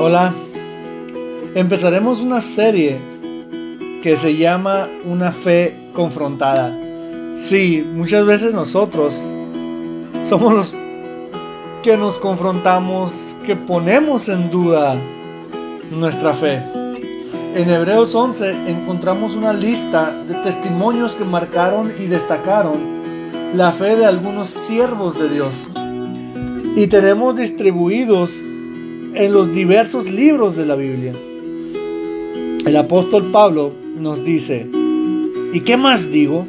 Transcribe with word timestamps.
Hola, 0.00 0.32
empezaremos 1.56 2.20
una 2.20 2.40
serie 2.40 2.98
que 4.00 4.16
se 4.16 4.36
llama 4.36 4.86
Una 5.04 5.32
fe 5.32 5.90
confrontada. 5.92 6.72
Sí, 7.40 7.84
muchas 7.94 8.24
veces 8.24 8.54
nosotros 8.54 9.20
somos 10.28 10.54
los 10.54 10.74
que 11.82 11.96
nos 11.96 12.16
confrontamos, 12.18 13.10
que 13.44 13.56
ponemos 13.56 14.28
en 14.28 14.52
duda 14.52 14.94
nuestra 15.90 16.32
fe. 16.32 16.62
En 17.56 17.68
Hebreos 17.68 18.14
11 18.14 18.70
encontramos 18.70 19.34
una 19.34 19.52
lista 19.52 20.12
de 20.28 20.34
testimonios 20.44 21.16
que 21.16 21.24
marcaron 21.24 21.92
y 21.98 22.06
destacaron 22.06 22.76
la 23.52 23.72
fe 23.72 23.96
de 23.96 24.06
algunos 24.06 24.48
siervos 24.48 25.18
de 25.18 25.28
Dios. 25.28 25.64
Y 26.76 26.86
tenemos 26.86 27.34
distribuidos 27.34 28.30
en 29.18 29.32
los 29.32 29.52
diversos 29.52 30.08
libros 30.08 30.54
de 30.54 30.64
la 30.64 30.76
Biblia. 30.76 31.12
El 32.64 32.76
apóstol 32.76 33.32
Pablo 33.32 33.72
nos 33.96 34.24
dice, 34.24 34.64
¿y 35.52 35.60
qué 35.62 35.76
más 35.76 36.12
digo? 36.12 36.46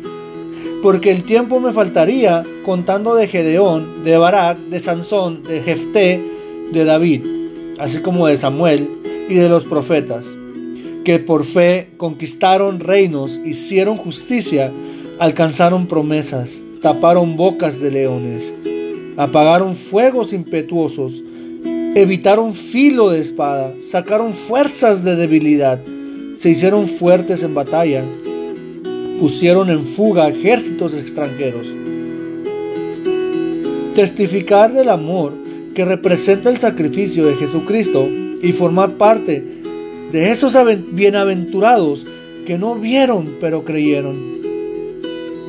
Porque 0.84 1.10
el 1.10 1.24
tiempo 1.24 1.60
me 1.60 1.74
faltaría 1.74 2.44
contando 2.64 3.16
de 3.16 3.28
Gedeón, 3.28 4.04
de 4.04 4.20
Barak, 4.20 4.60
de 4.60 4.80
Sansón, 4.80 5.42
de 5.42 5.62
Jefté, 5.62 6.22
de 6.72 6.86
David, 6.86 7.24
así 7.80 8.02
como 8.04 8.28
de 8.28 8.38
Samuel 8.38 8.88
y 9.28 9.34
de 9.34 9.50
los 9.50 9.64
profetas, 9.64 10.28
que 11.04 11.18
por 11.18 11.46
fe 11.46 11.90
conquistaron 11.98 12.82
reinos, 12.82 13.40
hicieron 13.44 13.98
justicia, 13.98 14.72
alcanzaron 15.18 15.88
promesas, 15.88 16.52
taparon 16.84 17.36
bocas 17.36 17.82
de 17.82 17.90
leones, 17.90 18.44
apagaron 19.18 19.76
fuegos 19.76 20.34
impetuosos, 20.34 21.24
evitaron 21.96 22.54
filo 22.54 23.10
de 23.10 23.22
espada, 23.22 23.74
sacaron 23.90 24.34
fuerzas 24.34 25.04
de 25.04 25.16
debilidad, 25.16 25.80
se 26.40 26.52
hicieron 26.52 26.88
fuertes 26.88 27.44
en 27.44 27.56
batalla, 27.56 28.04
pusieron 29.20 29.70
en 29.70 29.86
fuga 29.86 30.30
ejércitos 30.30 30.94
extranjeros. 30.94 31.66
Testificar 33.96 34.72
del 34.72 34.90
amor 34.90 35.34
que 35.74 35.84
representa 35.84 36.50
el 36.50 36.60
sacrificio 36.60 37.26
de 37.26 37.36
Jesucristo 37.36 38.08
y 38.42 38.54
formar 38.54 38.92
parte 38.92 39.44
de 40.12 40.32
esos 40.32 40.56
bienaventurados 40.92 42.06
que 42.46 42.58
no 42.58 42.76
vieron 42.76 43.36
pero 43.42 43.66
creyeron, 43.66 44.40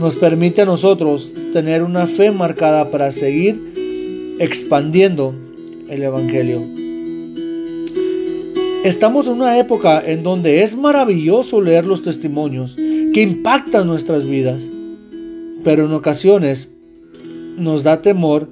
nos 0.01 0.17
permite 0.17 0.63
a 0.63 0.67
nosotros 0.67 1.31
tener 1.53 1.83
una 1.83 2.07
fe 2.07 2.31
marcada 2.31 2.91
para 2.91 3.13
seguir 3.13 4.37
expandiendo 4.39 5.35
el 5.91 6.05
Evangelio. 6.05 6.63
Estamos 8.85 9.27
en 9.27 9.35
una 9.35 9.59
época 9.59 10.03
en 10.05 10.23
donde 10.23 10.63
es 10.63 10.77
maravilloso 10.77 11.61
leer 11.61 11.85
los 11.85 12.03
testimonios 12.03 12.77
que 12.77 13.23
impactan 13.23 13.87
nuestras 13.87 14.25
vidas, 14.25 14.63
pero 15.65 15.85
en 15.85 15.93
ocasiones 15.93 16.69
nos 17.57 17.83
da 17.83 18.01
temor 18.01 18.49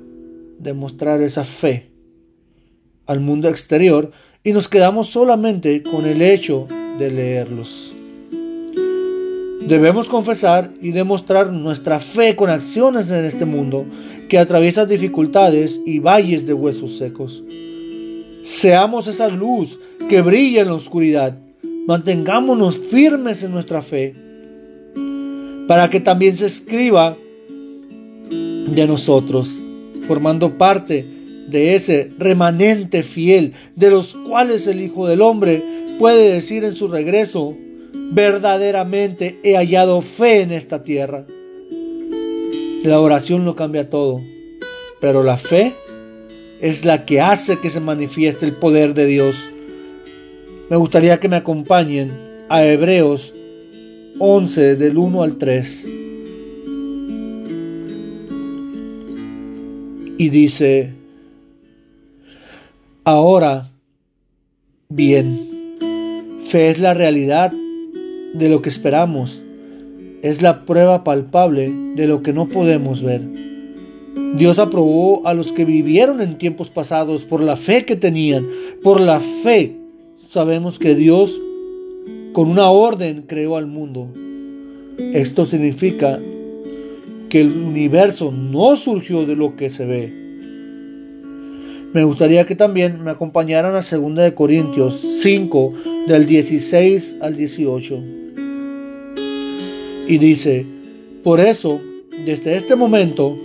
demostrar 0.58 1.22
esa 1.22 1.44
fe 1.44 1.90
al 3.06 3.20
mundo 3.20 3.48
exterior 3.48 4.10
y 4.44 4.52
nos 4.52 4.68
quedamos 4.68 5.08
solamente 5.08 5.82
con 5.82 6.04
el 6.04 6.20
hecho 6.20 6.66
de 6.98 7.10
leerlos. 7.10 7.94
Debemos 9.66 10.08
confesar 10.08 10.72
y 10.80 10.90
demostrar 10.90 11.52
nuestra 11.52 12.00
fe 12.00 12.36
con 12.36 12.50
acciones 12.50 13.10
en 13.10 13.24
este 13.24 13.44
mundo 13.44 13.86
que 14.28 14.38
atraviesa 14.38 14.86
dificultades 14.86 15.80
y 15.86 15.98
valles 15.98 16.46
de 16.46 16.52
huesos 16.52 16.98
secos. 16.98 17.42
Seamos 18.44 19.08
esa 19.08 19.28
luz 19.28 19.78
que 20.08 20.22
brilla 20.22 20.62
en 20.62 20.68
la 20.68 20.74
oscuridad. 20.74 21.38
Mantengámonos 21.86 22.76
firmes 22.76 23.42
en 23.42 23.52
nuestra 23.52 23.82
fe 23.82 24.14
para 25.66 25.90
que 25.90 26.00
también 26.00 26.36
se 26.36 26.46
escriba 26.46 27.16
de 28.30 28.86
nosotros, 28.86 29.54
formando 30.06 30.56
parte 30.56 31.06
de 31.48 31.74
ese 31.74 32.10
remanente 32.18 33.02
fiel 33.02 33.54
de 33.76 33.90
los 33.90 34.14
cuales 34.14 34.66
el 34.66 34.80
Hijo 34.80 35.06
del 35.06 35.22
Hombre 35.22 35.62
puede 35.98 36.32
decir 36.32 36.64
en 36.64 36.74
su 36.74 36.88
regreso, 36.88 37.56
verdaderamente 38.12 39.38
he 39.42 39.56
hallado 39.56 40.00
fe 40.00 40.42
en 40.42 40.52
esta 40.52 40.82
tierra. 40.82 41.26
La 42.82 43.00
oración 43.00 43.44
lo 43.44 43.56
cambia 43.56 43.90
todo, 43.90 44.22
pero 45.00 45.24
la 45.24 45.36
fe 45.36 45.74
es 46.60 46.84
la 46.84 47.06
que 47.06 47.20
hace 47.20 47.58
que 47.58 47.70
se 47.70 47.80
manifieste 47.80 48.46
el 48.46 48.52
poder 48.52 48.94
de 48.94 49.06
Dios. 49.06 49.36
Me 50.70 50.76
gustaría 50.76 51.18
que 51.18 51.28
me 51.28 51.34
acompañen 51.34 52.12
a 52.48 52.64
Hebreos 52.64 53.34
11 54.20 54.76
del 54.76 54.96
1 54.96 55.22
al 55.24 55.38
3. 55.38 55.86
Y 60.18 60.28
dice, 60.28 60.92
ahora, 63.02 63.72
bien, 64.88 65.74
fe 66.44 66.70
es 66.70 66.78
la 66.78 66.94
realidad 66.94 67.52
de 68.34 68.48
lo 68.48 68.62
que 68.62 68.68
esperamos 68.68 69.40
es 70.22 70.42
la 70.42 70.64
prueba 70.64 71.04
palpable 71.04 71.72
de 71.94 72.06
lo 72.06 72.22
que 72.22 72.32
no 72.32 72.48
podemos 72.48 73.02
ver. 73.02 73.22
Dios 74.36 74.58
aprobó 74.58 75.26
a 75.26 75.34
los 75.34 75.52
que 75.52 75.64
vivieron 75.64 76.20
en 76.20 76.38
tiempos 76.38 76.70
pasados 76.70 77.24
por 77.24 77.40
la 77.40 77.56
fe 77.56 77.84
que 77.84 77.96
tenían. 77.96 78.46
Por 78.82 79.00
la 79.00 79.20
fe 79.20 79.76
sabemos 80.32 80.78
que 80.78 80.94
Dios 80.94 81.40
con 82.32 82.48
una 82.48 82.70
orden 82.70 83.24
creó 83.26 83.56
al 83.56 83.66
mundo. 83.66 84.08
Esto 84.98 85.46
significa 85.46 86.20
que 87.28 87.40
el 87.40 87.52
universo 87.52 88.32
no 88.32 88.76
surgió 88.76 89.24
de 89.24 89.36
lo 89.36 89.56
que 89.56 89.70
se 89.70 89.86
ve. 89.86 90.12
Me 91.94 92.04
gustaría 92.04 92.44
que 92.44 92.54
también 92.54 93.02
me 93.02 93.10
acompañaran 93.10 93.74
a 93.74 93.80
2 93.80 94.14
de 94.14 94.34
Corintios 94.34 95.00
5 95.22 95.72
del 96.06 96.26
16 96.26 97.16
al 97.20 97.36
18 97.36 98.17
y 100.08 100.16
dice, 100.16 100.66
por 101.22 101.38
eso, 101.38 101.80
desde 102.24 102.56
este 102.56 102.74
momento, 102.74 103.36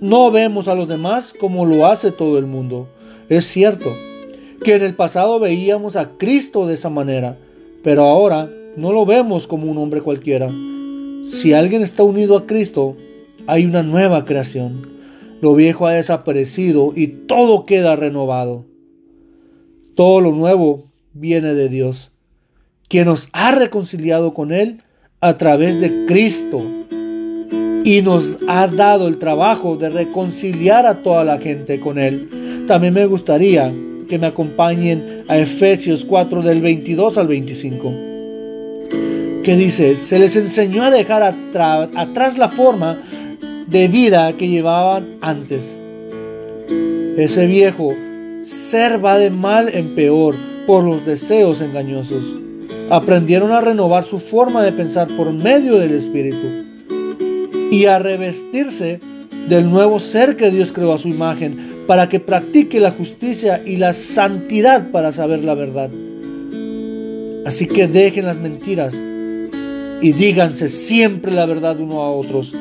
no 0.00 0.30
vemos 0.30 0.68
a 0.68 0.76
los 0.76 0.86
demás 0.86 1.34
como 1.38 1.66
lo 1.66 1.86
hace 1.86 2.12
todo 2.12 2.38
el 2.38 2.46
mundo. 2.46 2.88
Es 3.28 3.46
cierto 3.46 3.92
que 4.62 4.74
en 4.74 4.82
el 4.82 4.94
pasado 4.94 5.40
veíamos 5.40 5.96
a 5.96 6.10
Cristo 6.16 6.66
de 6.66 6.74
esa 6.74 6.88
manera, 6.88 7.36
pero 7.82 8.04
ahora 8.04 8.48
no 8.76 8.92
lo 8.92 9.04
vemos 9.06 9.48
como 9.48 9.68
un 9.70 9.76
hombre 9.76 10.00
cualquiera. 10.00 10.48
Si 11.32 11.52
alguien 11.52 11.82
está 11.82 12.04
unido 12.04 12.36
a 12.36 12.46
Cristo, 12.46 12.96
hay 13.48 13.66
una 13.66 13.82
nueva 13.82 14.24
creación. 14.24 14.82
Lo 15.40 15.56
viejo 15.56 15.86
ha 15.88 15.92
desaparecido 15.92 16.92
y 16.94 17.08
todo 17.08 17.66
queda 17.66 17.96
renovado. 17.96 18.64
Todo 19.96 20.20
lo 20.20 20.30
nuevo 20.30 20.84
viene 21.12 21.54
de 21.54 21.68
Dios, 21.68 22.12
quien 22.88 23.06
nos 23.06 23.28
ha 23.32 23.50
reconciliado 23.50 24.32
con 24.32 24.52
Él 24.52 24.78
a 25.20 25.36
través 25.36 25.80
de 25.80 26.06
Cristo 26.06 26.62
y 27.84 28.02
nos 28.02 28.36
ha 28.46 28.68
dado 28.68 29.08
el 29.08 29.18
trabajo 29.18 29.76
de 29.76 29.88
reconciliar 29.90 30.86
a 30.86 31.02
toda 31.02 31.24
la 31.24 31.38
gente 31.38 31.80
con 31.80 31.98
Él. 31.98 32.64
También 32.68 32.94
me 32.94 33.06
gustaría 33.06 33.72
que 34.08 34.18
me 34.18 34.28
acompañen 34.28 35.24
a 35.28 35.38
Efesios 35.38 36.04
4 36.04 36.42
del 36.42 36.60
22 36.60 37.18
al 37.18 37.26
25, 37.26 37.92
que 39.42 39.56
dice, 39.56 39.96
se 39.96 40.18
les 40.18 40.36
enseñó 40.36 40.84
a 40.84 40.90
dejar 40.90 41.22
atrás 41.22 42.38
la 42.38 42.48
forma 42.48 43.02
de 43.66 43.88
vida 43.88 44.32
que 44.34 44.48
llevaban 44.48 45.16
antes. 45.20 45.78
Ese 47.16 47.46
viejo 47.46 47.92
ser 48.44 49.04
va 49.04 49.18
de 49.18 49.30
mal 49.30 49.68
en 49.74 49.94
peor 49.94 50.36
por 50.66 50.84
los 50.84 51.04
deseos 51.04 51.60
engañosos 51.60 52.47
aprendieron 52.90 53.52
a 53.52 53.60
renovar 53.60 54.04
su 54.04 54.18
forma 54.18 54.62
de 54.62 54.72
pensar 54.72 55.08
por 55.16 55.32
medio 55.32 55.78
del 55.78 55.92
Espíritu 55.92 56.46
y 57.70 57.84
a 57.84 57.98
revestirse 57.98 59.00
del 59.48 59.70
nuevo 59.70 59.98
ser 60.00 60.36
que 60.36 60.50
Dios 60.50 60.72
creó 60.72 60.94
a 60.94 60.98
su 60.98 61.08
imagen 61.08 61.84
para 61.86 62.08
que 62.08 62.20
practique 62.20 62.80
la 62.80 62.90
justicia 62.90 63.62
y 63.64 63.76
la 63.76 63.94
santidad 63.94 64.90
para 64.90 65.12
saber 65.12 65.44
la 65.44 65.54
verdad. 65.54 65.90
Así 67.44 67.66
que 67.66 67.88
dejen 67.88 68.26
las 68.26 68.36
mentiras 68.36 68.94
y 70.00 70.12
díganse 70.12 70.68
siempre 70.68 71.32
la 71.32 71.46
verdad 71.46 71.80
uno 71.80 72.02
a 72.02 72.10
otros, 72.10 72.52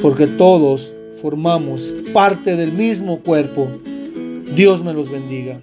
porque 0.00 0.26
todos 0.26 0.92
formamos 1.20 1.82
parte 2.12 2.56
del 2.56 2.72
mismo 2.72 3.20
cuerpo. 3.20 3.68
Dios 4.54 4.82
me 4.82 4.92
los 4.92 5.10
bendiga. 5.10 5.60